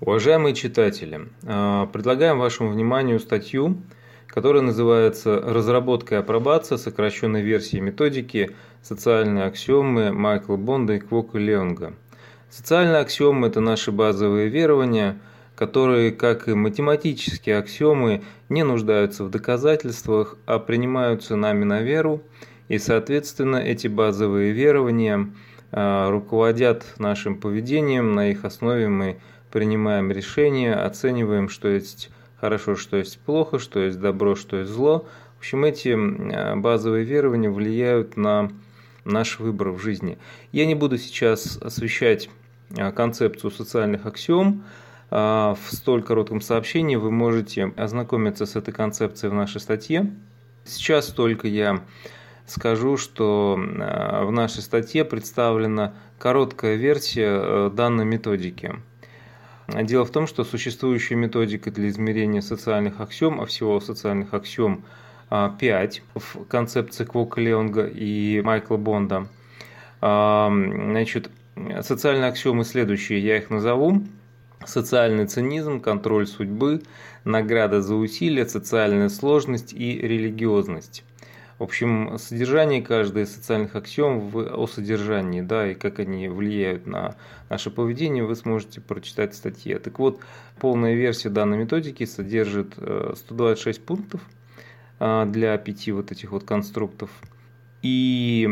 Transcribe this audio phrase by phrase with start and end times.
[0.00, 3.82] Уважаемые читатели, э, предлагаем вашему вниманию статью,
[4.28, 11.92] которая называется «Разработка и апробация сокращенной версии методики социальные аксиомы Майкла Бонда и Квока Леонга».
[12.48, 15.20] Социальные аксиомы– это наши базовые верования,
[15.54, 22.22] которые, как и математические аксиомы, не нуждаются в доказательствах, а принимаются нами на веру,
[22.68, 25.28] и, соответственно, эти базовые верования
[25.72, 29.20] э, руководят нашим поведением, на их основе мы
[29.50, 35.06] принимаем решения, оцениваем, что есть хорошо, что есть плохо, что есть добро, что есть зло.
[35.36, 38.50] В общем, эти э, базовые верования влияют на
[39.04, 40.18] наш выбор в жизни.
[40.52, 42.28] Я не буду сейчас освещать
[42.76, 44.64] э, концепцию социальных аксиом.
[45.10, 50.10] Э, в столь коротком сообщении вы можете ознакомиться с этой концепцией в нашей статье.
[50.64, 51.82] Сейчас только я
[52.46, 58.74] скажу, что в нашей статье представлена короткая версия данной методики.
[59.74, 64.84] Дело в том, что существующая методика для измерения социальных аксиом, а всего социальных аксиом
[65.28, 69.28] 5 а, в концепции Квока Леонга и Майкла Бонда.
[70.00, 71.30] А, значит,
[71.82, 74.02] социальные аксиомы следующие, я их назову.
[74.64, 76.82] Социальный цинизм, контроль судьбы,
[77.24, 81.04] награда за усилия, социальная сложность и религиозность.
[81.60, 86.86] В общем, содержание каждой из социальных аксиом в, о содержании, да, и как они влияют
[86.86, 87.16] на
[87.50, 89.78] наше поведение, вы сможете прочитать в статье.
[89.78, 90.20] Так вот,
[90.58, 92.76] полная версия данной методики содержит
[93.14, 94.22] 126 э, пунктов
[95.00, 97.10] э, для пяти вот этих вот конструктов.
[97.82, 98.48] И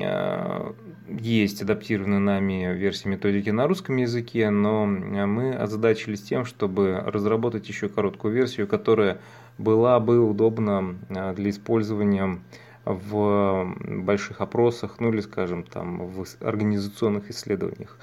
[0.00, 0.72] э,
[1.08, 7.88] есть адаптированная нами версия методики на русском языке, но мы озадачились тем, чтобы разработать еще
[7.88, 9.18] короткую версию, которая
[9.58, 12.40] была бы удобна а, для использования
[12.84, 17.98] в больших опросах, ну или, скажем, там, в организационных исследованиях.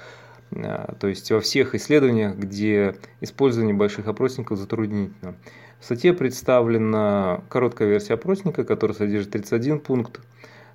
[0.52, 5.34] А, то есть во всех исследованиях, где использование больших опросников затруднительно.
[5.80, 10.20] В статье представлена короткая версия опросника, которая содержит 31 пункт.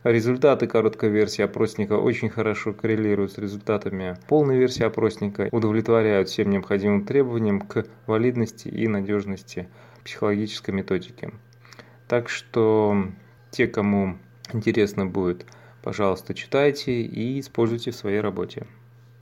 [0.05, 7.05] Результаты короткой версии опросника очень хорошо коррелируют с результатами полной версии опросника, удовлетворяют всем необходимым
[7.05, 9.67] требованиям к валидности и надежности
[10.03, 11.31] психологической методики.
[12.07, 13.07] Так что
[13.49, 14.19] те, кому
[14.53, 15.47] интересно будет,
[15.81, 18.67] пожалуйста, читайте и используйте в своей работе.